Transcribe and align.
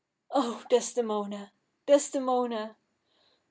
O 0.43 0.65
Desdemona! 0.71 1.43
Desdemona! 1.87 2.63